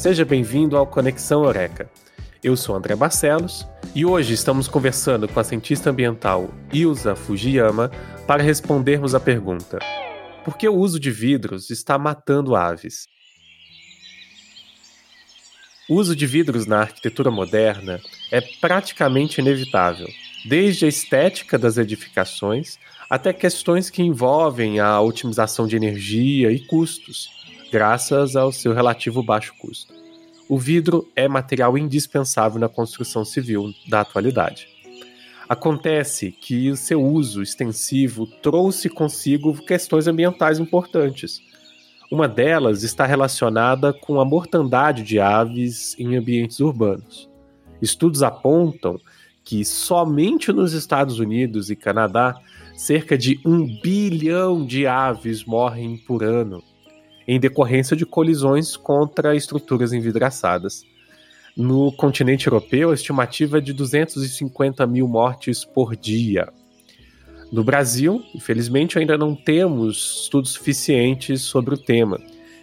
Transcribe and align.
Seja 0.00 0.24
bem-vindo 0.24 0.78
ao 0.78 0.86
Conexão 0.86 1.44
Eureka. 1.44 1.90
Eu 2.42 2.56
sou 2.56 2.74
André 2.74 2.96
Barcelos 2.96 3.68
e 3.94 4.02
hoje 4.02 4.32
estamos 4.32 4.66
conversando 4.66 5.28
com 5.28 5.38
a 5.38 5.44
cientista 5.44 5.90
ambiental 5.90 6.48
Ilza 6.72 7.14
Fujiyama 7.14 7.90
para 8.26 8.42
respondermos 8.42 9.14
a 9.14 9.20
pergunta: 9.20 9.78
Por 10.42 10.56
que 10.56 10.66
o 10.66 10.74
uso 10.74 10.98
de 10.98 11.10
vidros 11.10 11.68
está 11.68 11.98
matando 11.98 12.56
aves? 12.56 13.06
O 15.86 15.96
uso 15.96 16.16
de 16.16 16.26
vidros 16.26 16.64
na 16.64 16.80
arquitetura 16.80 17.30
moderna 17.30 18.00
é 18.32 18.40
praticamente 18.40 19.42
inevitável, 19.42 20.08
desde 20.48 20.86
a 20.86 20.88
estética 20.88 21.58
das 21.58 21.76
edificações 21.76 22.78
até 23.10 23.34
questões 23.34 23.90
que 23.90 24.02
envolvem 24.02 24.80
a 24.80 24.98
otimização 25.00 25.66
de 25.66 25.76
energia 25.76 26.50
e 26.52 26.60
custos, 26.60 27.28
graças 27.70 28.34
ao 28.34 28.50
seu 28.50 28.72
relativo 28.72 29.22
baixo 29.22 29.54
custo. 29.58 29.94
O 30.48 30.58
vidro 30.58 31.08
é 31.14 31.28
material 31.28 31.78
indispensável 31.78 32.58
na 32.58 32.68
construção 32.68 33.24
civil 33.24 33.72
da 33.88 34.00
atualidade. 34.00 34.68
Acontece 35.48 36.32
que 36.32 36.70
o 36.70 36.76
seu 36.76 37.02
uso 37.02 37.42
extensivo 37.42 38.26
trouxe 38.26 38.88
consigo 38.88 39.54
questões 39.64 40.08
ambientais 40.08 40.58
importantes. 40.58 41.40
Uma 42.10 42.26
delas 42.26 42.82
está 42.82 43.06
relacionada 43.06 43.92
com 43.92 44.20
a 44.20 44.24
mortandade 44.24 45.04
de 45.04 45.20
aves 45.20 45.94
em 45.98 46.16
ambientes 46.16 46.58
urbanos. 46.58 47.28
Estudos 47.80 48.22
apontam 48.22 48.98
que 49.44 49.64
somente 49.64 50.52
nos 50.52 50.72
Estados 50.72 51.18
Unidos 51.20 51.70
e 51.70 51.76
Canadá 51.76 52.34
cerca 52.74 53.16
de 53.16 53.40
um 53.44 53.64
bilhão 53.80 54.66
de 54.66 54.86
aves 54.86 55.44
morrem 55.44 55.96
por 55.96 56.24
ano 56.24 56.62
em 57.26 57.38
decorrência 57.38 57.96
de 57.96 58.06
colisões 58.06 58.76
contra 58.76 59.34
estruturas 59.34 59.92
envidraçadas. 59.92 60.84
No 61.56 61.92
continente 61.92 62.46
europeu, 62.46 62.90
a 62.90 62.94
estimativa 62.94 63.58
é 63.58 63.60
de 63.60 63.72
250 63.72 64.86
mil 64.86 65.08
mortes 65.08 65.64
por 65.64 65.96
dia. 65.96 66.48
No 67.52 67.64
Brasil, 67.64 68.22
infelizmente, 68.34 68.98
ainda 68.98 69.18
não 69.18 69.34
temos 69.34 70.22
estudos 70.22 70.52
suficientes 70.52 71.42
sobre 71.42 71.74
o 71.74 71.78
tema, 71.78 72.20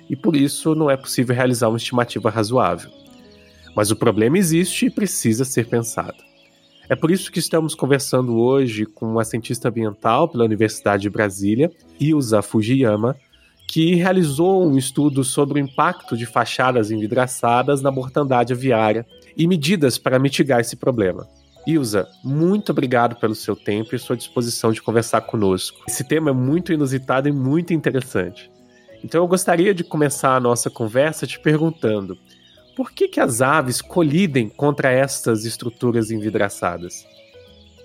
e 0.10 0.16
por 0.16 0.36
isso 0.36 0.74
não 0.74 0.90
é 0.90 0.96
possível 0.96 1.36
realizar 1.36 1.68
uma 1.68 1.78
estimativa 1.78 2.30
razoável. 2.30 2.90
Mas 3.76 3.92
o 3.92 3.96
problema 3.96 4.38
existe 4.38 4.86
e 4.86 4.90
precisa 4.90 5.44
ser 5.44 5.68
pensado. 5.68 6.18
É 6.90 6.96
por 6.96 7.12
isso 7.12 7.30
que 7.30 7.40
estamos 7.40 7.76
conversando 7.76 8.38
hoje 8.38 8.86
com 8.86 9.06
uma 9.06 9.26
cientista 9.26 9.68
ambiental 9.68 10.30
pela 10.30 10.46
Universidade 10.46 11.04
de 11.04 11.10
Brasília, 11.10 11.70
Ilza 12.00 12.42
Fujiyama, 12.42 13.16
que 13.78 13.94
realizou 13.94 14.68
um 14.68 14.76
estudo 14.76 15.24
sobre 15.24 15.62
o 15.62 15.64
impacto 15.64 16.18
de 16.18 16.26
fachadas 16.26 16.90
envidraçadas 16.90 17.80
na 17.80 17.92
mortandade 17.92 18.52
aviária 18.52 19.06
e 19.38 19.46
medidas 19.46 20.00
para 20.00 20.18
mitigar 20.18 20.62
esse 20.62 20.76
problema. 20.76 21.28
Ilza, 21.68 22.08
muito 22.24 22.72
obrigado 22.72 23.18
pelo 23.18 23.36
seu 23.36 23.56
tempo 23.56 23.96
e 23.96 24.00
sua 24.00 24.18
disposição 24.18 24.72
de 24.72 24.82
conversar 24.82 25.22
conosco. 25.22 25.84
Esse 25.88 26.04
tema 26.04 26.32
é 26.32 26.34
muito 26.34 26.74
inusitado 26.74 27.30
e 27.30 27.32
muito 27.32 27.72
interessante. 27.72 28.50
Então 29.04 29.22
eu 29.22 29.28
gostaria 29.28 29.76
de 29.76 29.84
começar 29.84 30.36
a 30.36 30.40
nossa 30.40 30.72
conversa 30.72 31.28
te 31.28 31.40
perguntando: 31.40 32.18
por 32.76 32.92
que, 32.92 33.08
que 33.08 33.20
as 33.20 33.44
aves 33.44 33.80
colidem 33.80 34.50
contra 34.50 34.90
estas 34.90 35.46
estruturas 35.46 36.10
envidraçadas? 36.10 37.06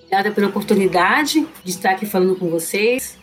Obrigada 0.04 0.30
pela 0.30 0.46
oportunidade 0.46 1.46
de 1.62 1.70
estar 1.70 1.90
aqui 1.90 2.06
falando 2.06 2.34
com 2.36 2.48
vocês. 2.48 3.18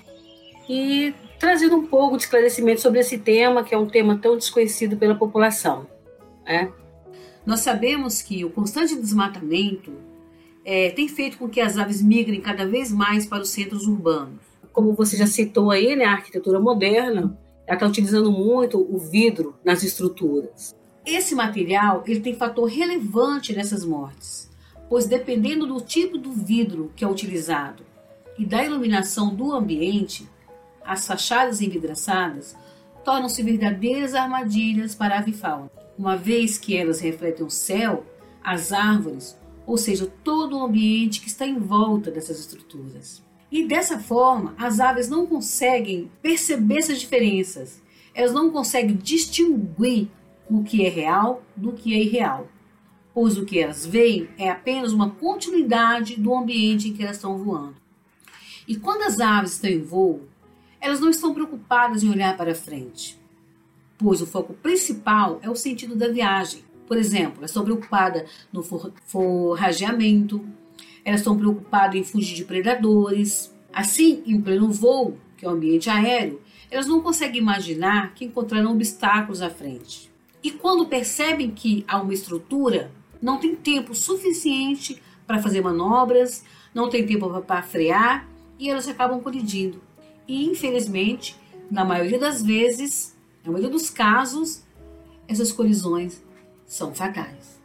E 0.70 1.16
trazendo 1.40 1.78
um 1.78 1.88
pouco 1.88 2.18
de 2.18 2.23
esclarecimento 2.23 2.82
sobre 2.82 3.00
esse 3.00 3.18
tema, 3.18 3.64
que 3.64 3.73
é 3.73 3.78
um 3.78 3.88
tema 3.88 4.18
tão 4.18 4.38
desconhecido 4.38 4.98
pela 4.98 5.16
população. 5.16 5.88
Né? 6.46 6.72
Nós 7.46 7.62
sabemos 7.62 8.22
que 8.22 8.44
o 8.44 8.50
constante 8.50 8.96
desmatamento 8.96 9.94
é, 10.66 10.90
tem 10.91 11.08
feito 11.08 11.38
com 11.38 11.47
que 11.47 11.62
as 11.62 11.78
aves 11.78 12.02
migrem 12.02 12.41
cada 12.41 12.68
vez 12.68 12.91
mais 12.91 13.25
para 13.25 13.41
os 13.41 13.50
centros 13.50 13.88
urbanos. 13.88 14.41
Como 14.74 14.94
você 14.94 15.16
já 15.16 15.25
citou 15.25 15.72
aí, 15.72 15.96
né, 15.96 16.06
a 16.06 16.12
arquitetura 16.12 16.59
moderna 16.59 17.36
está 17.68 17.88
utilizando 17.88 18.31
muito 18.31 18.78
o 18.78 18.97
vidro 18.97 19.56
nas 19.63 19.81
estruturas. 19.84 20.75
Esse 21.06 21.34
material 21.34 22.03
ele 22.06 22.19
tem 22.19 22.36
fator 22.36 22.66
relevante 22.66 23.56
nessas 23.56 23.86
mortes, 23.86 24.50
pois 24.90 25.06
dependendo 25.06 25.66
do 25.66 25.80
tipo 25.80 26.18
do 26.18 26.31
vidro 26.31 26.92
que 26.96 27.06
é 27.06 27.08
utilizado 27.08 27.84
e 28.38 28.46
da 28.46 28.63
iluminação 28.63 29.34
do 29.34 29.53
ambiente, 29.53 30.28
as 30.85 31.06
fachadas 31.06 31.62
envidraçadas 31.62 32.56
tornam-se 33.03 33.41
verdadeiras 33.41 34.13
armadilhas 34.13 34.94
para 34.94 35.16
a 35.16 35.19
avifauna, 35.19 35.72
uma 35.97 36.16
vez 36.16 36.57
que 36.57 36.75
elas 36.75 37.00
refletem 37.00 37.45
o 37.45 37.50
céu, 37.50 38.06
as 38.44 38.72
árvores, 38.72 39.38
ou 39.66 39.78
seja, 39.78 40.12
todo 40.23 40.57
o 40.57 40.63
ambiente 40.63 41.22
que 41.22 41.28
está 41.28 41.45
em 41.45 41.59
volta 41.59 42.09
dessas 42.09 42.39
estruturas. 42.39 43.22
E 43.51 43.68
dessa 43.68 44.00
forma, 44.00 44.53
as 44.57 44.79
aves 44.79 45.09
não 45.09 45.25
conseguem 45.25 46.09
perceber 46.22 46.78
essas 46.78 47.00
diferenças, 47.00 47.81
elas 48.13 48.31
não 48.31 48.51
conseguem 48.51 48.95
distinguir 48.95 50.07
o 50.50 50.63
que 50.63 50.85
é 50.85 50.89
real 50.89 51.44
do 51.56 51.73
que 51.73 51.94
é 51.94 52.03
irreal, 52.03 52.47
pois 53.13 53.38
o 53.38 53.45
que 53.45 53.59
elas 53.59 53.85
veem 53.85 54.29
é 54.38 54.50
apenas 54.50 54.94
uma 54.94 55.12
continuidade 55.12 56.16
do 56.16 56.34
ambiente 56.35 56.89
em 56.89 56.94
que 56.94 57.03
elas 57.03 57.18
estão 57.18 57.38
voando. 57.38 57.75
E 58.68 58.75
quando 58.75 59.01
as 59.01 59.19
aves 59.19 59.53
estão 59.53 59.69
em 59.69 59.81
voo, 59.81 60.28
elas 60.81 61.00
não 61.00 61.09
estão 61.09 61.34
preocupadas 61.34 62.03
em 62.03 62.09
olhar 62.09 62.35
para 62.38 62.56
frente, 62.56 63.19
pois 63.97 64.22
o 64.22 64.28
foco 64.28 64.53
principal 64.53 65.40
é 65.41 65.50
o 65.50 65.56
sentido 65.56 65.95
da 65.95 66.07
viagem. 66.07 66.63
Por 66.88 66.97
exemplo, 66.97 67.40
elas 67.40 67.51
estão 67.51 67.63
preocupadas 67.63 68.29
no 68.51 68.63
forrageamento, 68.63 70.44
elas 71.03 71.22
estão 71.22 71.38
preocupadas 71.38 71.95
em 71.95 72.03
fugir 72.03 72.35
de 72.35 72.45
predadores. 72.45 73.53
Assim, 73.72 74.23
em 74.25 74.41
pleno 74.41 74.72
voo, 74.72 75.18
que 75.38 75.45
é 75.45 75.50
o 75.50 75.51
ambiente 75.51 75.89
aéreo, 75.89 76.41
elas 76.72 76.88
não 76.88 77.01
conseguem 77.01 77.41
imaginar 77.41 78.13
que 78.13 78.25
encontrarão 78.25 78.72
obstáculos 78.72 79.41
à 79.41 79.50
frente. 79.50 80.09
E 80.41 80.51
quando 80.51 80.88
percebem 80.88 81.51
que 81.51 81.84
há 81.88 82.01
uma 82.01 82.13
estrutura, 82.13 82.91
não 83.22 83.38
tem 83.38 83.56
tempo 83.56 83.94
suficiente 83.94 85.01
para 85.28 85.41
fazer 85.41 85.62
manobras, 85.62 86.44
não 86.73 86.89
tem 86.89 87.06
tempo 87.06 87.29
para 87.41 87.62
frear 87.62 88.28
e 88.57 88.69
elas 88.69 88.88
acabam 88.88 89.19
colidindo 89.19 89.81
e, 90.29 90.45
infelizmente, 90.45 91.35
na 91.72 91.84
maioria 91.84 92.19
das 92.19 92.44
vezes, 92.44 93.17
na 93.44 93.51
maioria 93.51 93.72
dos 93.72 93.90
casos, 93.90 94.63
essas 95.28 95.51
colisões 95.51 96.23
são 96.67 96.94
fatais. 96.94 97.59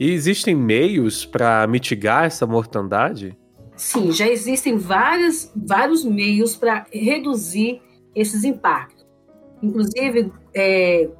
E 0.00 0.10
existem 0.10 0.54
meios 0.54 1.26
para 1.26 1.66
mitigar 1.66 2.24
essa 2.24 2.46
mortandade? 2.46 3.36
Sim, 3.76 4.10
já 4.10 4.26
existem 4.26 4.78
vários, 4.78 5.52
vários 5.54 6.02
meios 6.02 6.56
para 6.56 6.86
reduzir 6.90 7.82
esses 8.14 8.42
impactos. 8.42 9.06
Inclusive, 9.62 10.32
é, 10.54 11.10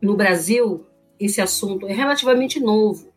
no 0.00 0.14
Brasil, 0.14 0.86
esse 1.18 1.40
assunto 1.40 1.86
é 1.86 1.92
relativamente 1.94 2.60
novo, 2.60 3.09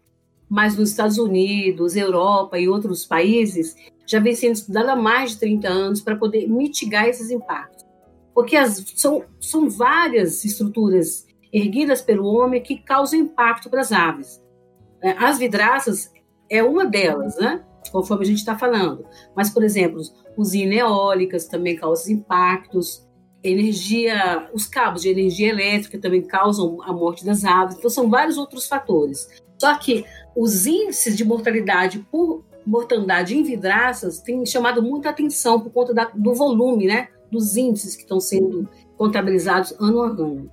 mas 0.53 0.77
nos 0.77 0.91
Estados 0.91 1.17
Unidos, 1.17 1.95
Europa 1.95 2.59
e 2.59 2.69
outros 2.69 3.07
países 3.07 3.75
já 4.05 4.19
vem 4.19 4.35
sendo 4.35 4.53
estudado 4.53 4.89
há 4.89 4.95
mais 4.95 5.31
de 5.31 5.39
30 5.39 5.67
anos 5.67 5.99
para 5.99 6.15
poder 6.15 6.47
mitigar 6.47 7.07
esses 7.07 7.31
impactos. 7.31 7.83
Porque 8.35 8.55
as, 8.55 8.75
são, 8.95 9.25
são 9.41 9.67
várias 9.67 10.45
estruturas 10.45 11.25
erguidas 11.51 12.03
pelo 12.03 12.27
homem 12.27 12.61
que 12.61 12.77
causam 12.77 13.21
impacto 13.21 13.67
para 13.67 13.81
as 13.81 13.91
aves. 13.91 14.43
É, 15.01 15.13
as 15.17 15.39
vidraças 15.39 16.11
é 16.47 16.61
uma 16.61 16.85
delas, 16.85 17.35
né? 17.37 17.65
conforme 17.91 18.23
a 18.23 18.27
gente 18.27 18.37
está 18.37 18.55
falando. 18.55 19.07
Mas, 19.35 19.49
por 19.49 19.63
exemplo, 19.63 20.01
usinas 20.37 20.77
eólicas 20.77 21.47
também 21.47 21.75
causam 21.75 22.13
impactos, 22.13 23.03
energia, 23.43 24.47
os 24.53 24.67
cabos 24.67 25.01
de 25.01 25.09
energia 25.09 25.49
elétrica 25.49 25.97
também 25.97 26.21
causam 26.21 26.79
a 26.83 26.93
morte 26.93 27.25
das 27.25 27.43
aves. 27.43 27.75
Então, 27.75 27.89
são 27.89 28.07
vários 28.07 28.37
outros 28.37 28.67
fatores. 28.67 29.27
Só 29.63 29.73
que 29.77 30.03
os 30.35 30.65
índices 30.65 31.15
de 31.15 31.23
mortalidade 31.23 32.05
por 32.11 32.43
mortandade 32.65 33.33
em 33.33 33.43
vidraças 33.43 34.19
tem 34.19 34.45
chamado 34.45 34.83
muita 34.83 35.09
atenção 35.09 35.57
por 35.57 35.71
conta 35.71 35.93
da, 35.93 36.11
do 36.13 36.33
volume, 36.33 36.85
né, 36.85 37.07
dos 37.31 37.55
índices 37.55 37.95
que 37.95 38.01
estão 38.01 38.19
sendo 38.19 38.67
contabilizados 38.97 39.73
ano 39.79 40.01
a 40.01 40.07
ano. 40.09 40.51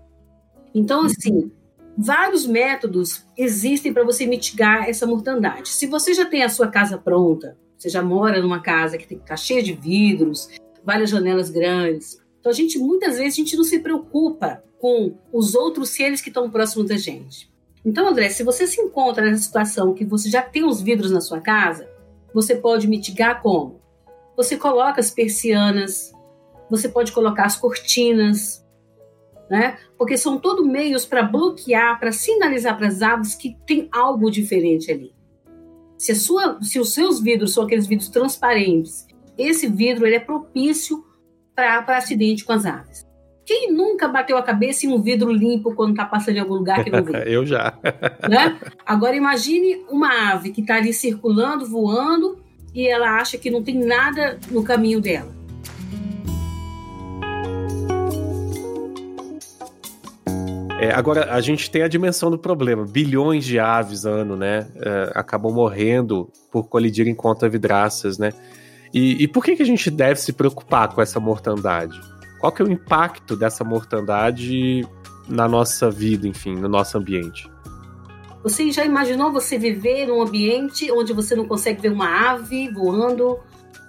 Então, 0.73 1.07
assim, 1.07 1.51
vários 1.99 2.47
métodos 2.47 3.27
existem 3.37 3.93
para 3.93 4.05
você 4.05 4.27
mitigar 4.27 4.89
essa 4.89 5.09
mortandade. 5.09 5.71
Se 5.71 5.89
você 5.89 6.15
já 6.15 6.25
tem 6.25 6.45
a 6.45 6.49
sua 6.49 6.69
casa 6.69 6.97
pronta, 6.97 7.59
você 7.77 7.89
já 7.89 8.05
mora 8.05 8.41
numa 8.41 8.61
casa 8.61 8.97
que 8.97 9.13
está 9.13 9.37
cheia 9.37 9.61
de 9.61 9.73
vidros, 9.73 10.49
várias 10.85 11.11
janelas 11.11 11.51
grandes, 11.51 12.23
então 12.39 12.53
a 12.53 12.55
gente 12.55 12.79
muitas 12.79 13.19
vezes 13.19 13.33
a 13.33 13.37
gente 13.43 13.57
não 13.57 13.65
se 13.65 13.81
preocupa 13.81 14.63
com 14.79 15.17
os 15.33 15.57
outros 15.57 15.89
seres 15.89 16.21
que 16.21 16.29
estão 16.29 16.49
próximos 16.49 16.87
da 16.87 16.97
gente. 16.97 17.50
Então, 17.85 18.09
André, 18.09 18.29
se 18.29 18.43
você 18.43 18.67
se 18.67 18.81
encontra 18.81 19.25
nessa 19.25 19.43
situação 19.43 19.95
que 19.95 20.05
você 20.05 20.29
já 20.29 20.43
tem 20.43 20.65
os 20.65 20.83
vidros 20.83 21.11
na 21.11 21.21
sua 21.21 21.41
casa, 21.41 21.89
você 22.33 22.55
pode 22.55 22.87
mitigar 22.87 23.41
como? 23.41 23.81
Você 24.37 24.57
coloca 24.57 25.01
as 25.01 25.11
persianas, 25.11 26.13
você 26.71 26.89
pode 26.89 27.13
colocar 27.13 27.45
as 27.45 27.57
cortinas, 27.57 28.65
né? 29.51 29.79
Porque 29.99 30.17
são 30.17 30.39
todos 30.39 30.67
meios 30.67 31.05
para 31.05 31.23
bloquear, 31.23 31.99
para 31.99 32.13
sinalizar 32.13 32.77
para 32.77 32.87
as 32.87 33.03
aves 33.03 33.35
que 33.35 33.57
tem 33.67 33.89
algo 33.91 34.31
diferente 34.31 34.93
ali. 34.93 35.13
Se, 35.99 36.15
sua, 36.15 36.63
se 36.63 36.79
os 36.79 36.95
seus 36.95 37.21
vidros 37.21 37.53
são 37.53 37.65
aqueles 37.65 37.87
vidros 37.87 38.09
transparentes, 38.09 39.07
esse 39.37 39.67
vidro 39.67 40.07
ele 40.07 40.17
é 40.17 40.21
propício 40.21 41.05
para 41.55 41.97
acidente 41.97 42.45
com 42.45 42.53
as 42.53 42.65
aves. 42.65 43.10
Quem 43.51 43.73
nunca 43.73 44.07
bateu 44.07 44.39
a 44.39 44.45
cabeça 44.45 44.87
em 44.87 44.91
um 44.91 45.03
vidro 45.03 45.29
limpo 45.33 45.75
quando 45.75 45.91
está 45.91 46.05
passando 46.05 46.37
em 46.37 46.39
algum 46.39 46.55
lugar 46.55 46.85
que 46.85 46.91
não 46.91 47.03
vê? 47.03 47.25
Eu 47.27 47.45
já. 47.45 47.77
Né? 48.29 48.57
Agora 48.87 49.17
imagine 49.17 49.85
uma 49.91 50.31
ave 50.31 50.53
que 50.53 50.61
está 50.61 50.77
ali 50.77 50.93
circulando, 50.93 51.67
voando, 51.67 52.39
e 52.73 52.87
ela 52.87 53.17
acha 53.17 53.37
que 53.37 53.51
não 53.51 53.61
tem 53.61 53.75
nada 53.85 54.39
no 54.53 54.63
caminho 54.63 55.01
dela. 55.01 55.35
É, 60.81 60.93
agora, 60.95 61.35
a 61.35 61.41
gente 61.41 61.69
tem 61.73 61.83
a 61.83 61.89
dimensão 61.89 62.31
do 62.31 62.39
problema. 62.39 62.85
Bilhões 62.87 63.45
de 63.45 63.59
aves 63.59 64.05
ano, 64.05 64.37
né? 64.37 64.69
É, 64.77 65.11
acabam 65.17 65.53
morrendo 65.53 66.31
por 66.53 66.69
colidirem 66.69 67.17
contra 67.17 67.49
vidraças, 67.49 68.17
né? 68.17 68.33
E, 68.95 69.25
e, 69.25 69.27
por 69.27 69.45
que, 69.45 69.57
que 69.57 69.63
a 69.65 69.67
gente 69.67 69.91
deve 69.91 70.21
se 70.21 70.33
preocupar 70.33 70.95
com 70.95 71.03
essa 71.03 71.19
mortandade? 71.19 72.01
Qual 72.41 72.51
que 72.51 72.63
é 72.63 72.65
o 72.65 72.73
impacto 72.73 73.37
dessa 73.37 73.63
mortandade 73.63 74.87
na 75.29 75.47
nossa 75.47 75.91
vida, 75.91 76.27
enfim, 76.27 76.57
no 76.57 76.69
nosso 76.69 76.97
ambiente? 76.97 77.51
Você 78.43 78.73
já 78.73 78.83
imaginou 78.83 79.31
você 79.31 79.59
viver 79.59 80.07
num 80.07 80.23
ambiente 80.23 80.91
onde 80.91 81.13
você 81.13 81.37
não 81.37 81.47
consegue 81.47 81.83
ver 81.83 81.93
uma 81.93 82.31
ave 82.31 82.71
voando, 82.71 83.39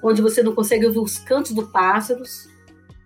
onde 0.03 0.21
você 0.21 0.43
não 0.43 0.53
consegue 0.53 0.85
ouvir 0.85 0.99
os 0.99 1.17
cantos 1.17 1.53
dos 1.53 1.71
pássaros? 1.71 2.49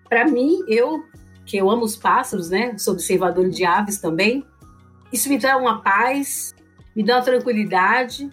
Para 0.10 0.26
mim, 0.26 0.64
eu 0.68 1.04
que 1.46 1.58
eu 1.58 1.70
amo 1.70 1.86
os 1.86 1.96
pássaros, 1.96 2.50
né? 2.50 2.76
Sou 2.80 2.96
observadora 2.96 3.48
de 3.48 3.64
aves 3.64 4.00
também. 4.00 4.44
Isso 5.14 5.30
me 5.30 5.38
dá 5.38 5.56
uma 5.58 5.84
paz, 5.84 6.56
me 6.96 7.04
dá 7.04 7.18
uma 7.18 7.24
tranquilidade. 7.24 8.28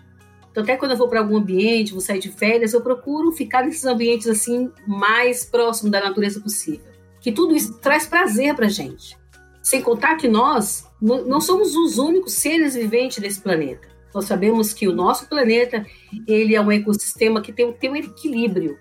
Então, 0.51 0.63
até 0.63 0.79
quando 0.79 0.93
eu 0.93 0.97
vou 0.97 1.09
para 1.09 1.21
algum 1.21 1.37
ambiente, 1.37 1.93
vou 1.93 2.01
sair 2.01 2.19
de 2.19 2.31
férias, 2.31 2.73
eu 2.73 2.81
procuro 2.81 3.31
ficar 3.33 3.65
nesses 3.65 3.85
ambientes 3.85 4.27
assim 4.27 4.71
mais 4.87 5.45
próximo 5.45 5.91
da 5.91 6.01
natureza 6.01 6.41
possível. 6.41 6.92
Que 7.23 7.33
tudo 7.33 7.57
isso 7.57 7.79
traz 7.79 8.07
prazer 8.07 8.55
para 8.55 8.69
gente. 8.69 9.17
Sem 9.63 9.81
contar 9.81 10.17
que 10.17 10.29
nós 10.29 10.87
não 11.01 11.41
somos 11.41 11.75
os 11.75 11.97
únicos 11.97 12.35
seres 12.35 12.75
viventes 12.75 13.19
desse 13.19 13.41
planeta. 13.41 13.89
Nós 14.15 14.27
sabemos 14.27 14.75
que 14.75 14.87
o 14.87 14.93
nosso 14.93 15.27
planeta 15.27 15.87
ele 16.27 16.55
é 16.55 16.61
um 16.61 16.71
ecossistema 16.71 17.41
que 17.41 17.53
tem, 17.53 17.73
tem 17.73 17.91
um 17.91 17.97
equilíbrio. 17.97 18.77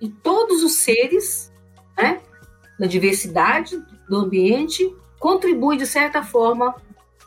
E 0.00 0.08
todos 0.08 0.62
os 0.62 0.72
seres 0.72 1.50
né, 1.96 2.20
da 2.78 2.86
diversidade 2.86 3.82
do 4.08 4.16
ambiente, 4.16 4.94
contribui 5.18 5.76
de 5.76 5.86
certa 5.86 6.22
forma 6.22 6.74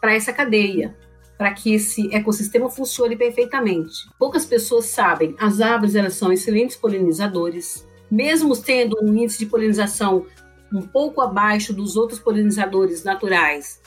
para 0.02 0.16
essa 0.16 0.34
cadeia, 0.34 0.98
para 1.38 1.54
que 1.54 1.76
esse 1.76 2.14
ecossistema 2.14 2.70
funcione 2.70 3.16
perfeitamente. 3.16 4.10
Poucas 4.18 4.46
pessoas 4.46 4.86
sabem, 4.86 5.36
as 5.40 5.62
árvores 5.62 5.96
elas 5.96 6.16
são 6.16 6.34
excelentes 6.34 6.76
polinizadores, 6.76 7.88
mesmo 8.10 8.58
tendo 8.58 8.98
um 9.02 9.16
índice 9.16 9.40
de 9.40 9.46
polinização 9.46 10.26
um 10.74 10.82
pouco 10.82 11.22
abaixo 11.22 11.74
dos 11.74 11.96
outros 11.96 12.20
polinizadores 12.20 13.04
naturais. 13.04 13.82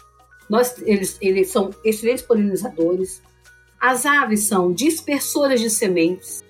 Nós, 0.49 0.81
eles, 0.83 1.19
eles 1.21 1.49
são 1.49 1.71
excelentes 1.85 2.23
polinizadores. 2.23 3.23
As 3.81 4.07
aves 4.07 4.45
são 4.45 4.73
dispersoras 4.73 5.61
de 5.61 5.69
sementes. 5.69 6.45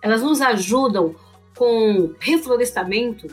Elas 0.00 0.22
nos 0.22 0.40
ajudam 0.40 1.14
com 1.56 2.14
reflorestamento 2.20 3.26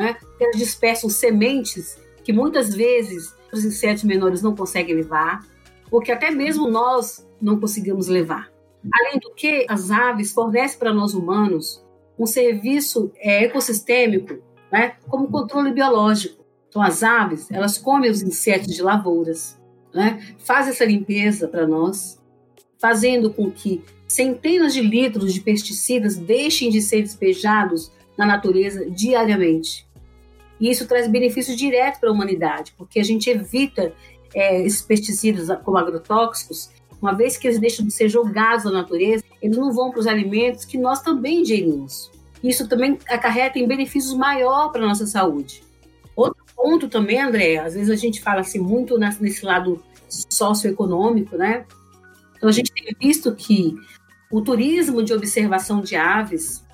né? 0.00 0.16
Elas 0.40 0.56
dispersam 0.56 1.10
sementes 1.10 1.98
que 2.24 2.32
muitas 2.32 2.74
vezes 2.74 3.36
os 3.52 3.66
insetos 3.66 4.02
menores 4.02 4.40
não 4.40 4.56
conseguem 4.56 4.94
levar, 4.94 5.46
ou 5.90 6.00
que 6.00 6.10
até 6.10 6.30
mesmo 6.30 6.68
nós 6.68 7.28
não 7.38 7.60
conseguimos 7.60 8.08
levar. 8.08 8.50
Além 8.90 9.20
do 9.20 9.34
que, 9.34 9.66
as 9.68 9.90
aves 9.90 10.32
fornecem 10.32 10.78
para 10.78 10.94
nós 10.94 11.12
humanos 11.12 11.84
um 12.18 12.24
serviço 12.24 13.12
é, 13.16 13.44
ecossistêmico, 13.44 14.38
né, 14.72 14.94
como 15.08 15.28
controle 15.28 15.72
biológico. 15.72 16.44
Então, 16.68 16.82
as 16.82 17.02
aves, 17.02 17.50
elas 17.50 17.78
comem 17.78 18.10
os 18.10 18.22
insetos 18.22 18.74
de 18.74 18.82
lavouras, 18.82 19.58
né, 19.92 20.34
essa 20.48 20.84
limpeza 20.84 21.48
para 21.48 21.66
nós, 21.66 22.20
fazendo 22.78 23.32
com 23.32 23.50
que 23.50 23.82
centenas 24.06 24.72
de 24.72 24.80
litros 24.80 25.34
de 25.34 25.40
pesticidas 25.40 26.16
deixem 26.16 26.70
de 26.70 26.80
ser 26.80 27.02
despejados 27.02 27.90
na 28.16 28.26
natureza 28.26 28.88
diariamente. 28.90 29.88
E 30.60 30.70
isso 30.70 30.86
traz 30.86 31.08
benefício 31.08 31.56
direto 31.56 32.00
para 32.00 32.10
a 32.10 32.12
humanidade, 32.12 32.74
porque 32.76 33.00
a 33.00 33.04
gente 33.04 33.30
evita 33.30 33.92
é, 34.34 34.62
esses 34.62 34.82
pesticidas 34.82 35.48
como 35.64 35.78
agrotóxicos, 35.78 36.70
uma 37.00 37.14
vez 37.14 37.36
que 37.36 37.46
eles 37.46 37.58
deixam 37.58 37.86
de 37.86 37.92
ser 37.92 38.08
jogados 38.08 38.64
na 38.64 38.72
natureza, 38.72 39.24
eles 39.40 39.56
não 39.56 39.72
vão 39.72 39.90
para 39.90 40.00
os 40.00 40.06
alimentos 40.06 40.64
que 40.64 40.76
nós 40.76 41.00
também 41.00 41.40
ingerimos. 41.40 42.10
Isso 42.42 42.68
também 42.68 42.98
acarreta 43.08 43.58
em 43.58 43.68
benefícios 43.68 44.14
maior 44.14 44.70
para 44.70 44.82
a 44.82 44.88
nossa 44.88 45.06
saúde. 45.06 45.62
Outro 46.16 46.44
ponto 46.54 46.88
também, 46.88 47.20
André, 47.20 47.58
às 47.58 47.74
vezes 47.74 47.90
a 47.90 47.96
gente 47.96 48.20
fala 48.20 48.40
assim 48.40 48.58
muito 48.58 48.98
nesse 48.98 49.44
lado 49.44 49.82
socioeconômico, 50.08 51.36
né? 51.36 51.66
Então 52.36 52.48
a 52.48 52.52
gente 52.52 52.72
tem 52.72 52.94
visto 52.98 53.34
que 53.34 53.74
o 54.30 54.40
turismo 54.40 55.02
de 55.02 55.12
observação 55.12 55.80
de 55.80 55.96
aves 55.96 56.64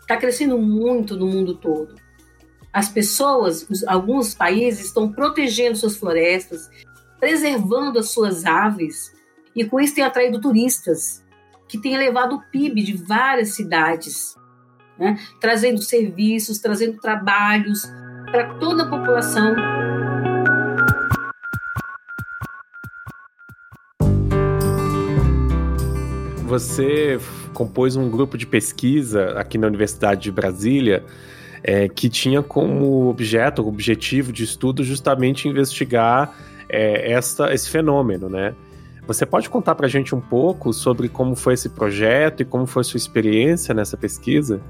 está 0.00 0.16
crescendo 0.16 0.58
muito 0.58 1.16
no 1.16 1.26
mundo 1.26 1.54
todo. 1.54 1.94
As 2.72 2.88
pessoas, 2.88 3.66
alguns 3.86 4.34
países 4.34 4.86
estão 4.86 5.10
protegendo 5.10 5.76
suas 5.76 5.96
florestas, 5.96 6.68
preservando 7.18 7.98
as 7.98 8.10
suas 8.10 8.44
aves, 8.44 9.12
e 9.54 9.64
com 9.64 9.80
isso 9.80 9.94
tem 9.94 10.04
atraído 10.04 10.40
turistas, 10.40 11.24
que 11.68 11.78
tem 11.78 11.94
elevado 11.94 12.36
o 12.36 12.42
PIB 12.50 12.82
de 12.82 12.96
várias 12.96 13.54
cidades, 13.54 14.36
né? 14.98 15.18
trazendo 15.40 15.82
serviços, 15.82 16.58
trazendo 16.58 16.98
trabalhos 16.98 17.82
para 18.30 18.54
toda 18.54 18.82
a 18.82 18.86
população. 18.86 19.54
Você 26.44 27.18
compôs 27.52 27.96
um 27.96 28.08
grupo 28.08 28.38
de 28.38 28.46
pesquisa 28.46 29.30
aqui 29.38 29.58
na 29.58 29.66
Universidade 29.66 30.22
de 30.22 30.30
Brasília 30.30 31.04
é, 31.62 31.88
que 31.88 32.08
tinha 32.08 32.42
como 32.42 33.08
objeto, 33.08 33.66
objetivo 33.66 34.32
de 34.32 34.44
estudo 34.44 34.84
justamente 34.84 35.48
investigar 35.48 36.32
é, 36.68 37.10
essa, 37.10 37.52
esse 37.52 37.68
fenômeno, 37.68 38.28
né? 38.28 38.54
Você 39.06 39.24
pode 39.24 39.48
contar 39.48 39.74
para 39.74 39.86
a 39.86 39.88
gente 39.88 40.14
um 40.14 40.20
pouco 40.20 40.72
sobre 40.72 41.08
como 41.08 41.34
foi 41.36 41.54
esse 41.54 41.68
projeto 41.68 42.42
e 42.42 42.44
como 42.44 42.66
foi 42.66 42.82
sua 42.84 42.98
experiência 42.98 43.72
nessa 43.72 43.96
pesquisa? 43.96 44.60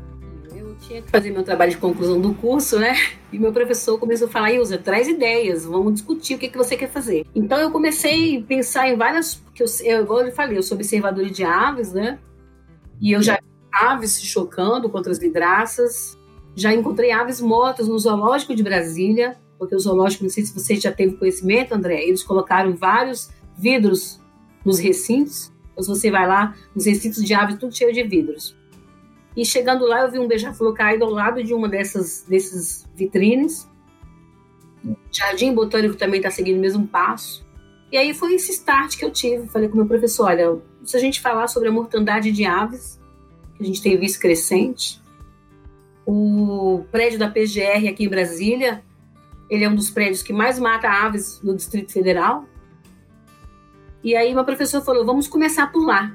Tinha 0.97 1.03
que 1.03 1.11
fazer 1.11 1.31
meu 1.31 1.43
trabalho 1.43 1.73
de 1.73 1.77
conclusão 1.77 2.19
do 2.19 2.33
curso, 2.33 2.79
né? 2.79 2.95
E 3.31 3.39
meu 3.39 3.53
professor 3.53 3.99
começou 3.99 4.29
a 4.29 4.31
falar, 4.31 4.51
Ilza, 4.53 4.79
traz 4.79 5.07
ideias, 5.07 5.67
vamos 5.67 5.93
discutir 5.93 6.37
o 6.37 6.39
que, 6.39 6.49
que 6.49 6.57
você 6.57 6.75
quer 6.75 6.89
fazer. 6.89 7.27
Então 7.35 7.59
eu 7.59 7.71
comecei 7.71 8.39
a 8.39 8.43
pensar 8.43 8.89
em 8.89 8.97
várias, 8.97 9.43
que 9.55 9.63
eu, 9.63 9.67
eu, 9.85 10.05
igual 10.05 10.21
eu 10.23 10.33
falei, 10.33 10.57
eu 10.57 10.63
sou 10.63 10.75
observadora 10.75 11.29
de 11.29 11.45
aves, 11.45 11.93
né? 11.93 12.19
E 12.99 13.13
eu 13.13 13.23
já 13.23 13.35
vi 13.35 13.41
aves 13.71 14.13
se 14.13 14.25
chocando 14.25 14.89
contra 14.89 15.13
as 15.13 15.19
vidraças, 15.19 16.17
já 16.55 16.73
encontrei 16.73 17.11
aves 17.11 17.43
mortas 17.43 17.89
no 17.89 17.99
zoológico 17.99 18.55
de 18.55 18.63
Brasília, 18.63 19.37
porque 19.59 19.75
o 19.75 19.79
zoológico, 19.79 20.25
não 20.25 20.31
sei 20.31 20.47
se 20.47 20.55
você 20.55 20.77
já 20.77 20.91
teve 20.91 21.17
conhecimento, 21.17 21.75
André, 21.75 22.05
eles 22.05 22.23
colocaram 22.23 22.75
vários 22.75 23.29
vidros 23.59 24.19
nos 24.65 24.79
recintos. 24.79 25.53
Então, 25.73 25.85
se 25.85 25.91
você 25.91 26.11
vai 26.11 26.27
lá, 26.27 26.55
nos 26.75 26.87
recintos 26.87 27.23
de 27.23 27.35
aves, 27.35 27.59
tudo 27.59 27.77
cheio 27.77 27.93
de 27.93 28.03
vidros. 28.03 28.57
E 29.37 29.45
chegando 29.45 29.87
lá, 29.87 30.01
eu 30.01 30.11
vi 30.11 30.19
um 30.19 30.27
beija-flor 30.27 30.73
caído 30.73 31.05
ao 31.05 31.11
lado 31.11 31.45
de 31.45 31.53
uma 31.53 31.69
dessas 31.69 32.25
desses 32.27 32.89
vitrines. 32.95 33.69
O 34.83 34.97
Jardim 35.13 35.53
Botânico 35.53 35.97
também 35.97 36.19
está 36.19 36.31
seguindo 36.31 36.57
o 36.57 36.61
mesmo 36.61 36.87
passo. 36.87 37.45
E 37.93 37.99
aí 37.99 38.15
foi 38.15 38.35
esse 38.35 38.53
start 38.53 38.97
que 38.97 39.05
eu 39.05 39.11
tive. 39.11 39.47
Falei 39.49 39.69
com 39.69 39.75
o 39.75 39.77
meu 39.77 39.87
professor: 39.87 40.29
olha, 40.29 40.59
se 40.85 40.97
a 40.97 41.01
gente 41.01 41.21
falar 41.21 41.49
sobre 41.49 41.69
a 41.69 41.73
mortandade 41.73 42.33
de 42.33 42.47
aves, 42.47 42.99
que 43.57 43.63
a 43.63 43.67
gente 43.67 43.83
tem 43.83 43.99
visto 43.99 44.19
crescente, 44.21 45.03
o 46.07 46.85
prédio 46.91 47.19
da 47.19 47.29
PGR 47.29 47.89
aqui 47.91 48.05
em 48.05 48.09
Brasília, 48.09 48.83
ele 49.51 49.65
é 49.65 49.69
um 49.69 49.75
dos 49.75 49.91
prédios 49.91 50.23
que 50.23 50.33
mais 50.33 50.59
mata 50.59 50.89
aves 50.89 51.41
no 51.43 51.55
Distrito 51.55 51.93
Federal. 51.93 52.47
E 54.03 54.15
aí 54.15 54.33
meu 54.33 54.45
professor 54.45 54.81
falou, 54.83 55.05
vamos 55.05 55.27
começar 55.27 55.71
por 55.71 55.85
lá. 55.85 56.15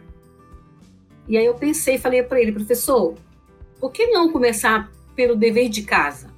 E 1.27 1.37
aí 1.37 1.45
eu 1.45 1.53
pensei, 1.53 1.97
falei 1.97 2.23
para 2.23 2.41
ele, 2.41 2.51
professor, 2.51 3.15
por 3.79 3.91
que 3.91 4.07
não 4.07 4.31
começar 4.31 4.91
pelo 5.15 5.35
dever 5.35 5.69
de 5.69 5.83
casa? 5.83 6.29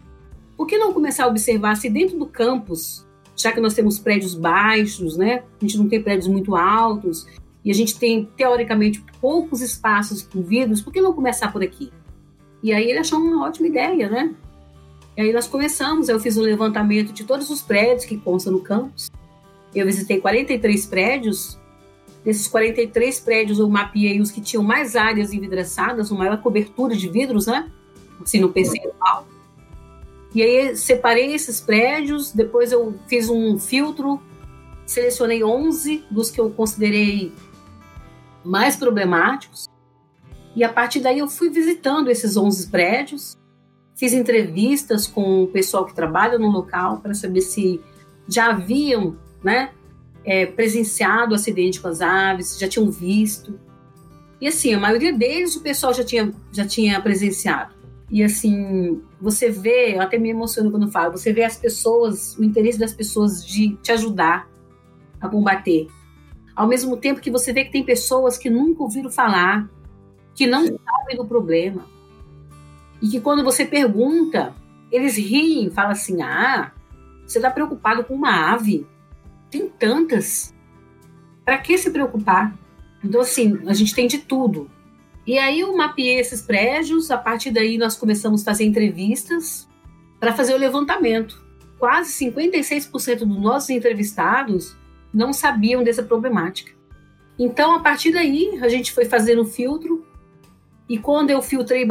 Por 0.56 0.68
que 0.68 0.78
não 0.78 0.94
começar 0.94 1.26
a 1.26 1.28
observar 1.28 1.76
se 1.76 1.90
dentro 1.90 2.18
do 2.18 2.26
campus, 2.26 3.06
já 3.36 3.52
que 3.52 3.60
nós 3.60 3.74
temos 3.74 4.00
prédios 4.00 4.36
baixos, 4.36 5.18
né? 5.18 5.44
A 5.60 5.66
gente 5.66 5.78
não 5.78 5.90
tem 5.90 6.02
prédios 6.02 6.28
muito 6.28 6.56
altos 6.56 7.28
e 7.66 7.72
a 7.72 7.74
gente 7.74 7.98
tem 7.98 8.30
teoricamente 8.38 9.04
poucos 9.20 9.62
espaços 9.62 10.22
com 10.22 10.42
vidros, 10.42 10.82
por 10.82 10.92
que 10.92 11.02
não 11.02 11.14
começar 11.14 11.52
por 11.52 11.64
aqui? 11.64 11.92
E 12.62 12.72
aí 12.72 12.90
ele 12.90 13.00
achou 13.00 13.20
uma 13.20 13.46
ótima 13.46 13.68
ideia, 13.68 14.10
né? 14.10 14.34
E 15.16 15.22
aí 15.22 15.34
nós 15.34 15.48
começamos, 15.48 16.10
eu 16.10 16.20
fiz 16.20 16.38
um 16.38 16.42
levantamento 16.42 17.14
de 17.14 17.24
todos 17.24 17.50
os 17.50 17.62
prédios 17.62 18.06
que 18.06 18.18
constam 18.18 18.54
no 18.54 18.60
campus. 18.60 19.12
Eu 19.74 19.86
visitei 19.86 20.20
43 20.20 20.86
prédios. 20.86 21.60
Desses 22.24 22.48
43 22.48 23.20
prédios, 23.20 23.60
eu 23.60 23.70
mapeei 23.70 24.22
os 24.22 24.32
que 24.32 24.40
tinham 24.40 24.64
mais 24.64 24.96
áreas 24.96 25.34
envidraçadas, 25.34 26.10
uma 26.10 26.20
maior 26.20 26.42
cobertura 26.42 26.96
de 26.96 27.10
vidros, 27.10 27.48
né? 27.48 27.70
Assim, 28.22 28.40
no 28.40 28.50
percentual. 28.50 29.28
E 30.34 30.42
aí 30.42 30.76
separei 30.76 31.34
esses 31.34 31.60
prédios, 31.60 32.32
depois 32.32 32.72
eu 32.72 32.98
fiz 33.08 33.30
um 33.30 33.60
filtro, 33.60 34.22
selecionei 34.86 35.44
11 35.44 36.06
dos 36.10 36.32
que 36.32 36.40
eu 36.40 36.50
considerei 36.50 37.32
mais 38.44 38.76
problemáticos. 38.76 39.70
E 40.56 40.64
a 40.64 40.70
partir 40.70 41.02
daí 41.02 41.20
eu 41.20 41.28
fui 41.28 41.50
visitando 41.50 42.10
esses 42.10 42.38
11 42.38 42.68
prédios, 42.68 43.38
fiz 43.96 44.14
entrevistas 44.14 45.06
com 45.06 45.44
o 45.44 45.48
pessoal 45.48 45.86
que 45.86 45.94
trabalha 45.94 46.40
no 46.40 46.50
local 46.50 47.00
para 47.00 47.14
saber 47.14 47.42
se 47.42 47.82
já 48.28 48.50
haviam 48.50 49.18
né, 49.44 49.72
é, 50.26 50.46
presenciado 50.46 51.34
o 51.34 51.36
acidente 51.36 51.80
com 51.80 51.88
as 51.88 52.02
aves, 52.02 52.58
já 52.58 52.68
tinham 52.68 52.90
visto. 52.90 53.60
E 54.40 54.48
assim, 54.48 54.74
a 54.74 54.80
maioria 54.80 55.14
deles 55.14 55.56
o 55.56 55.62
pessoal 55.62 55.94
já 55.94 56.04
tinha, 56.04 56.34
já 56.52 56.66
tinha 56.66 57.00
presenciado. 57.02 57.74
E 58.10 58.24
assim, 58.24 59.02
você 59.20 59.50
vê, 59.50 59.96
eu 59.96 60.02
até 60.02 60.18
me 60.18 60.30
emociono 60.30 60.70
quando 60.70 60.92
falo, 60.92 61.12
você 61.14 61.34
vê 61.34 61.44
as 61.44 61.58
pessoas, 61.58 62.38
o 62.38 62.44
interesse 62.44 62.78
das 62.78 62.94
pessoas 62.94 63.46
de 63.46 63.76
te 63.78 63.92
ajudar 63.92 64.48
a 65.20 65.28
combater. 65.28 65.88
Ao 66.56 66.68
mesmo 66.68 66.98
tempo 66.98 67.22
que 67.22 67.32
você 67.32 67.52
vê 67.52 67.66
que 67.66 67.72
tem 67.72 67.84
pessoas 67.84 68.38
que 68.38 68.50
nunca 68.50 68.84
ouviram 68.84 69.10
falar, 69.10 69.68
que 70.36 70.46
não 70.46 70.66
sabem 70.66 71.18
do 71.18 71.26
problema. 71.26 71.86
E 73.02 73.08
que 73.08 73.20
quando 73.20 73.44
você 73.44 73.66
pergunta, 73.66 74.54
eles 74.92 75.18
riem, 75.18 75.72
falam 75.72 75.92
assim: 75.92 76.22
ah, 76.22 76.72
você 77.26 77.40
está 77.40 77.50
preocupado 77.50 78.04
com 78.04 78.14
uma 78.14 78.54
ave? 78.54 78.86
Tem 79.54 79.70
tantas. 79.70 80.52
Para 81.46 81.60
que 81.60 81.78
se 81.78 81.92
preocupar? 81.92 82.58
Então, 83.04 83.22
assim, 83.22 83.60
a 83.68 83.74
gente 83.74 83.94
tem 83.94 84.08
de 84.08 84.18
tudo. 84.18 84.68
E 85.28 85.38
aí 85.38 85.60
eu 85.60 85.78
mapeei 85.78 86.20
esses 86.20 86.42
prédios, 86.42 87.12
a 87.12 87.20
partir 87.20 87.52
daí 87.52 87.78
nós 87.78 87.96
começamos 87.96 88.42
a 88.42 88.46
fazer 88.46 88.64
entrevistas 88.64 89.70
para 90.20 90.34
fazer 90.34 90.56
o 90.56 90.58
levantamento. 90.58 91.40
Quase 91.78 92.26
56% 92.26 93.20
dos 93.20 93.28
nossos 93.28 93.70
entrevistados 93.70 94.76
não 95.14 95.32
sabiam 95.32 95.84
dessa 95.84 96.02
problemática. 96.02 96.72
Então, 97.38 97.76
a 97.76 97.80
partir 97.80 98.12
daí, 98.12 98.58
a 98.60 98.68
gente 98.68 98.92
foi 98.92 99.06
fazendo 99.06 99.44
o 99.44 99.46
filtro, 99.46 100.04
e 100.90 100.98
quando 100.98 101.30
eu 101.30 101.44
filtrei 101.44 101.88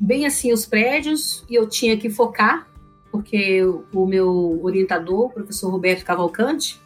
bem 0.00 0.26
assim 0.26 0.52
os 0.52 0.66
prédios, 0.66 1.44
e 1.48 1.54
eu 1.54 1.68
tinha 1.68 1.96
que 1.96 2.10
focar, 2.10 2.68
porque 3.12 3.62
o 3.62 4.04
meu 4.04 4.60
orientador, 4.64 5.26
o 5.26 5.30
professor 5.30 5.70
Roberto 5.70 6.04
Cavalcante, 6.04 6.82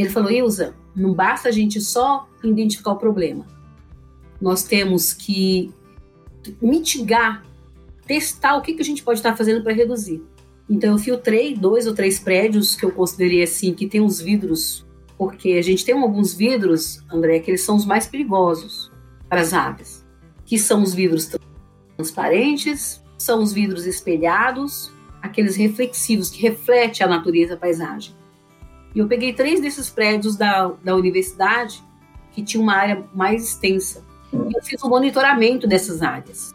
ele 0.00 0.10
falou: 0.10 0.30
Ilza, 0.30 0.74
não 0.94 1.12
basta 1.12 1.48
a 1.48 1.52
gente 1.52 1.80
só 1.80 2.28
identificar 2.42 2.92
o 2.92 2.96
problema 2.96 3.58
nós 4.40 4.62
temos 4.62 5.12
que 5.12 5.72
mitigar, 6.62 7.44
testar 8.06 8.56
o 8.56 8.62
que, 8.62 8.74
que 8.74 8.82
a 8.82 8.84
gente 8.84 9.02
pode 9.02 9.18
estar 9.18 9.36
fazendo 9.36 9.62
para 9.62 9.72
reduzir. 9.72 10.22
Então, 10.70 10.92
eu 10.92 10.98
filtrei 10.98 11.54
dois 11.54 11.86
ou 11.86 11.94
três 11.94 12.18
prédios 12.18 12.74
que 12.74 12.84
eu 12.84 12.92
considerei 12.92 13.42
assim, 13.42 13.74
que 13.74 13.88
tem 13.88 14.00
os 14.00 14.20
vidros, 14.20 14.86
porque 15.16 15.52
a 15.52 15.62
gente 15.62 15.84
tem 15.84 15.94
alguns 15.94 16.34
vidros, 16.34 17.02
André, 17.10 17.40
que 17.40 17.50
eles 17.50 17.62
são 17.62 17.76
os 17.76 17.84
mais 17.84 18.06
perigosos 18.06 18.90
para 19.28 19.40
as 19.40 19.52
aves, 19.52 20.06
que 20.44 20.58
são 20.58 20.82
os 20.82 20.94
vidros 20.94 21.30
transparentes, 21.96 23.02
são 23.16 23.42
os 23.42 23.52
vidros 23.52 23.86
espelhados, 23.86 24.92
aqueles 25.20 25.56
reflexivos 25.56 26.30
que 26.30 26.40
refletem 26.40 27.04
a 27.04 27.08
natureza, 27.08 27.54
a 27.54 27.56
paisagem. 27.56 28.14
E 28.94 28.98
eu 28.98 29.06
peguei 29.06 29.32
três 29.32 29.60
desses 29.60 29.90
prédios 29.90 30.36
da, 30.36 30.72
da 30.82 30.94
universidade 30.96 31.82
que 32.32 32.42
tinha 32.42 32.62
uma 32.62 32.74
área 32.74 33.04
mais 33.14 33.44
extensa 33.44 34.06
eu 34.32 34.62
fiz 34.62 34.82
o 34.82 34.88
monitoramento 34.88 35.66
dessas 35.66 36.02
áreas. 36.02 36.54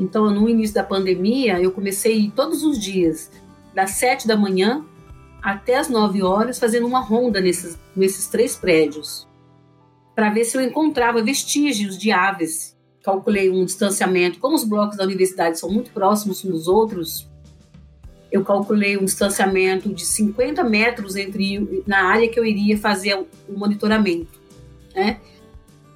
Então, 0.00 0.30
no 0.30 0.48
início 0.48 0.74
da 0.74 0.82
pandemia, 0.82 1.60
eu 1.60 1.70
comecei 1.70 2.32
todos 2.34 2.62
os 2.64 2.78
dias, 2.78 3.30
das 3.74 3.92
sete 3.92 4.26
da 4.26 4.36
manhã 4.36 4.84
até 5.42 5.76
as 5.76 5.88
nove 5.88 6.22
horas, 6.22 6.58
fazendo 6.58 6.86
uma 6.86 7.00
ronda 7.00 7.40
nesses, 7.40 7.78
nesses 7.94 8.28
três 8.28 8.56
prédios, 8.56 9.28
para 10.14 10.30
ver 10.30 10.44
se 10.44 10.56
eu 10.56 10.62
encontrava 10.62 11.22
vestígios 11.22 11.98
de 11.98 12.10
aves. 12.10 12.74
Calculei 13.02 13.50
um 13.50 13.64
distanciamento, 13.64 14.38
como 14.38 14.56
os 14.56 14.64
blocos 14.64 14.96
da 14.96 15.04
universidade 15.04 15.58
são 15.58 15.70
muito 15.70 15.90
próximos 15.92 16.42
uns 16.44 16.50
dos 16.50 16.68
outros, 16.68 17.30
eu 18.34 18.44
calculei 18.44 18.96
um 18.98 19.04
distanciamento 19.04 19.94
de 19.94 20.04
50 20.04 20.64
metros 20.64 21.14
entre 21.14 21.84
na 21.86 22.06
área 22.06 22.28
que 22.28 22.36
eu 22.36 22.44
iria 22.44 22.76
fazer 22.76 23.14
o 23.14 23.56
monitoramento, 23.56 24.40
né? 24.92 25.20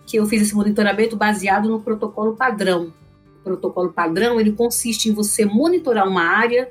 que 0.07 0.21
eu 0.21 0.25
fiz 0.25 0.42
esse 0.42 0.54
monitoramento 0.54 1.16
baseado 1.16 1.68
no 1.68 1.80
protocolo 1.80 2.37
padrão. 2.37 2.92
O 3.40 3.42
protocolo 3.42 3.92
padrão 3.92 4.38
ele 4.38 4.52
consiste 4.52 5.09
em 5.09 5.12
você 5.12 5.45
monitorar 5.45 6.07
uma 6.07 6.23
área 6.23 6.71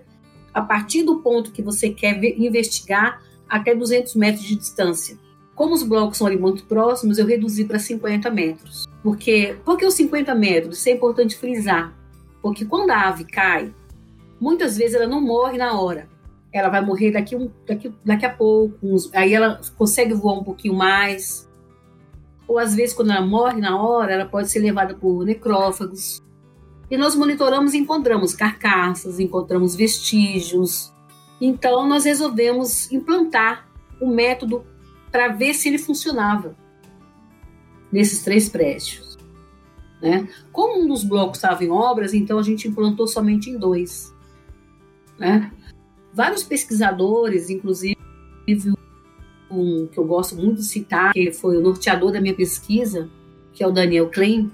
a 0.53 0.61
partir 0.61 1.03
do 1.03 1.19
ponto 1.19 1.51
que 1.51 1.61
você 1.61 1.89
quer 1.89 2.17
investigar 2.39 3.21
até 3.49 3.75
200 3.75 4.15
metros 4.15 4.45
de 4.45 4.55
distância. 4.55 5.17
Como 5.53 5.73
os 5.73 5.83
blocos 5.83 6.17
são 6.17 6.27
ali 6.27 6.37
muito 6.37 6.63
próximos, 6.63 7.17
eu 7.17 7.25
reduzi 7.25 7.65
para 7.65 7.77
50 7.77 8.31
metros. 8.31 8.87
Porque, 9.03 9.57
porque 9.65 9.85
os 9.85 9.95
50 9.95 10.33
metros? 10.33 10.77
Isso 10.77 10.87
é 10.87 10.93
importante 10.93 11.35
frisar. 11.35 11.93
Porque 12.41 12.63
quando 12.63 12.91
a 12.91 13.09
ave 13.09 13.25
cai, 13.25 13.73
muitas 14.39 14.77
vezes 14.77 14.95
ela 14.95 15.07
não 15.07 15.21
morre 15.21 15.57
na 15.57 15.79
hora. 15.79 16.07
Ela 16.51 16.69
vai 16.69 16.81
morrer 16.81 17.11
daqui, 17.11 17.35
um, 17.35 17.51
daqui, 17.67 17.93
daqui 18.03 18.25
a 18.25 18.33
pouco. 18.33 18.77
Uns, 18.81 19.13
aí 19.13 19.33
ela 19.33 19.59
consegue 19.77 20.13
voar 20.13 20.33
um 20.39 20.43
pouquinho 20.43 20.73
mais 20.73 21.47
ou 22.47 22.57
às 22.57 22.73
vezes 22.73 22.95
quando 22.95 23.11
ela 23.11 23.25
morre 23.25 23.59
na 23.59 23.79
hora, 23.79 24.13
ela 24.13 24.25
pode 24.25 24.49
ser 24.49 24.59
levada 24.59 24.95
por 24.95 25.25
necrófagos. 25.25 26.23
E 26.89 26.95
nós 26.95 27.13
monitoramos 27.15 27.73
e 27.73 27.77
encontramos 27.77 28.33
carcaças, 28.33 29.19
encontramos 29.19 29.75
vestígios. 29.75 30.93
Então 31.41 31.87
nós 31.87 32.05
resolvemos 32.05 32.89
implantar 32.91 33.67
um 34.01 34.07
método 34.07 34.65
para 35.11 35.27
ver 35.27 35.53
se 35.53 35.67
ele 35.67 35.77
funcionava 35.77 36.55
nesses 37.91 38.23
três 38.23 38.47
prédios. 38.47 39.17
Né? 40.01 40.29
Como 40.51 40.81
um 40.81 40.87
dos 40.87 41.03
blocos 41.03 41.39
estava 41.39 41.63
em 41.65 41.69
obras, 41.69 42.13
então 42.13 42.39
a 42.39 42.43
gente 42.43 42.67
implantou 42.67 43.07
somente 43.07 43.49
em 43.49 43.57
dois. 43.57 44.15
Né? 45.19 45.51
Vários 46.13 46.43
pesquisadores, 46.43 47.49
inclusive 47.49 47.97
um 49.49 49.87
que 49.87 49.97
eu 49.97 50.05
gosto 50.05 50.35
muito 50.35 50.55
de 50.55 50.65
citar, 50.65 51.13
que 51.13 51.31
foi 51.31 51.57
o 51.57 51.61
norteador 51.61 52.11
da 52.11 52.21
minha 52.21 52.35
pesquisa, 52.35 53.09
que 53.53 53.63
é 53.63 53.67
o 53.67 53.71
Daniel 53.71 54.09
Klein, 54.09 54.51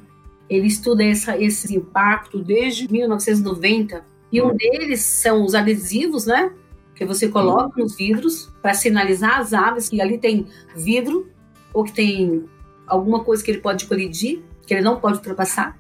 ele 0.50 0.67
estuda 0.67 1.03
essa, 1.03 1.38
esse 1.41 1.75
impacto 1.75 2.39
desde 2.39 2.91
1990 2.91 4.05
e 4.32 4.41
um 4.41 4.55
deles 4.55 5.01
são 5.01 5.46
os 5.46 5.55
adesivos, 5.55 6.25
né? 6.25 6.51
Que 6.96 7.05
você 7.05 7.27
coloca 7.27 7.82
nos 7.82 7.96
vidros 7.96 8.51
para 8.62 8.74
sinalizar 8.74 9.39
as 9.39 9.53
aves 9.53 9.89
que 9.89 10.01
ali 10.01 10.17
tem 10.17 10.48
vidro 10.75 11.29
ou 11.74 11.84
que 11.84 11.91
tem 11.91 12.46
alguma 12.86 13.24
coisa 13.24 13.43
que 13.43 13.51
ele 13.51 13.62
pode 13.62 13.86
colidir, 13.86 14.41
que 14.65 14.74
ele 14.74 14.84
não 14.84 15.00
pode 15.00 15.17
ultrapassar. 15.17 15.77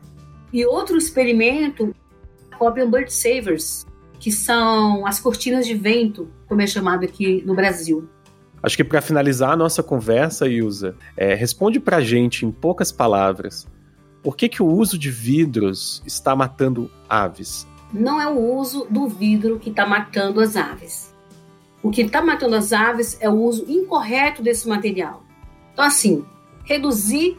E 0.51 0.65
outro 0.65 0.97
experimento, 0.97 1.95
Copian 2.57 2.89
Bird 2.89 3.11
Savers, 3.13 3.85
que 4.23 4.31
são 4.31 5.05
as 5.05 5.19
cortinas 5.19 5.67
de 5.67 5.73
vento, 5.73 6.29
como 6.47 6.61
é 6.61 6.65
chamado 6.65 7.03
aqui 7.03 7.43
no 7.45 7.53
Brasil. 7.53 8.07
Acho 8.63 8.77
que 8.77 8.83
para 8.85 9.01
finalizar 9.01 9.49
a 9.51 9.55
nossa 9.57 9.83
conversa, 9.83 10.47
Ilza, 10.47 10.95
é, 11.17 11.33
responde 11.35 11.77
para 11.77 11.97
a 11.97 12.01
gente 12.01 12.45
em 12.45 12.49
poucas 12.49 12.89
palavras. 12.89 13.67
Por 14.23 14.37
que, 14.37 14.47
que 14.47 14.63
o 14.63 14.65
uso 14.65 14.97
de 14.97 15.11
vidros 15.11 16.01
está 16.05 16.33
matando 16.37 16.89
aves? 17.09 17.67
Não 17.91 18.21
é 18.21 18.25
o 18.25 18.39
uso 18.39 18.87
do 18.89 19.09
vidro 19.09 19.59
que 19.59 19.69
está 19.69 19.85
matando 19.85 20.39
as 20.39 20.55
aves. 20.55 21.13
O 21.83 21.91
que 21.91 22.03
está 22.03 22.21
matando 22.21 22.55
as 22.55 22.71
aves 22.71 23.17
é 23.19 23.29
o 23.29 23.33
uso 23.33 23.65
incorreto 23.67 24.41
desse 24.41 24.69
material. 24.69 25.21
Então, 25.73 25.83
assim, 25.83 26.23
reduzir 26.63 27.37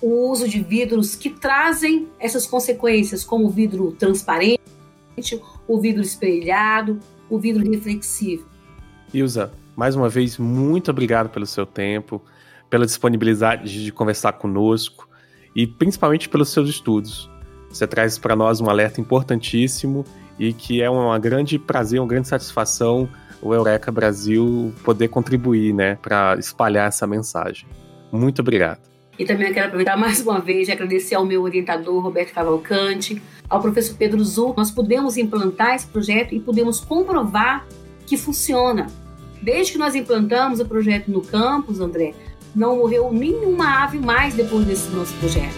o 0.00 0.30
uso 0.30 0.46
de 0.46 0.62
vidros 0.62 1.16
que 1.16 1.28
trazem 1.28 2.06
essas 2.20 2.46
consequências, 2.46 3.24
como 3.24 3.46
o 3.46 3.50
vidro 3.50 3.90
transparente, 3.90 4.61
o 5.68 5.80
vidro 5.80 6.02
espelhado, 6.02 6.98
o 7.28 7.38
vidro 7.38 7.68
reflexivo. 7.68 8.46
Ilza, 9.12 9.52
mais 9.76 9.94
uma 9.94 10.08
vez, 10.08 10.38
muito 10.38 10.90
obrigado 10.90 11.28
pelo 11.28 11.46
seu 11.46 11.66
tempo, 11.66 12.22
pela 12.68 12.86
disponibilidade 12.86 13.84
de 13.84 13.92
conversar 13.92 14.32
conosco 14.34 15.08
e 15.54 15.66
principalmente 15.66 16.28
pelos 16.28 16.48
seus 16.48 16.68
estudos. 16.68 17.30
Você 17.68 17.86
traz 17.86 18.18
para 18.18 18.36
nós 18.36 18.60
um 18.60 18.68
alerta 18.68 19.00
importantíssimo 19.00 20.04
e 20.38 20.52
que 20.52 20.82
é 20.82 20.90
um 20.90 21.18
grande 21.20 21.58
prazer, 21.58 22.00
uma 22.00 22.08
grande 22.08 22.28
satisfação 22.28 23.08
o 23.42 23.52
Eureka 23.52 23.90
Brasil 23.90 24.72
poder 24.84 25.08
contribuir, 25.08 25.74
né, 25.74 25.96
para 25.96 26.36
espalhar 26.38 26.88
essa 26.88 27.06
mensagem. 27.06 27.68
Muito 28.10 28.40
obrigado. 28.40 28.91
E 29.18 29.24
também 29.24 29.48
eu 29.48 29.54
quero 29.54 29.66
aproveitar 29.66 29.96
mais 29.98 30.20
uma 30.20 30.40
vez 30.40 30.68
e 30.68 30.72
agradecer 30.72 31.14
ao 31.14 31.24
meu 31.24 31.42
orientador, 31.42 32.02
Roberto 32.02 32.32
Cavalcante, 32.32 33.22
ao 33.48 33.60
professor 33.60 33.96
Pedro 33.96 34.24
Zu. 34.24 34.54
Nós 34.56 34.70
pudemos 34.70 35.16
implantar 35.16 35.74
esse 35.74 35.86
projeto 35.86 36.34
e 36.34 36.40
pudemos 36.40 36.80
comprovar 36.80 37.66
que 38.06 38.16
funciona. 38.16 38.86
Desde 39.42 39.72
que 39.72 39.78
nós 39.78 39.94
implantamos 39.94 40.60
o 40.60 40.64
projeto 40.64 41.10
no 41.10 41.20
campus, 41.20 41.80
André, 41.80 42.14
não 42.54 42.76
morreu 42.76 43.12
nenhuma 43.12 43.84
ave 43.84 43.98
mais 43.98 44.34
depois 44.34 44.64
desse 44.64 44.88
nosso 44.90 45.14
projeto. 45.16 45.56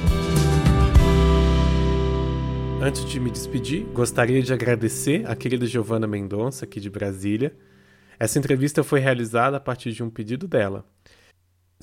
Antes 2.80 3.04
de 3.06 3.18
me 3.18 3.30
despedir, 3.30 3.86
gostaria 3.92 4.42
de 4.42 4.52
agradecer 4.52 5.24
a 5.26 5.34
querida 5.34 5.64
Giovana 5.66 6.06
Mendonça, 6.06 6.64
aqui 6.64 6.80
de 6.80 6.90
Brasília. 6.90 7.54
Essa 8.18 8.38
entrevista 8.38 8.84
foi 8.84 9.00
realizada 9.00 9.56
a 9.56 9.60
partir 9.60 9.92
de 9.92 10.02
um 10.02 10.10
pedido 10.10 10.46
dela. 10.46 10.84